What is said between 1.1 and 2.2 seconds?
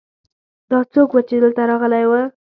ؤ چې دلته راغلی ؤ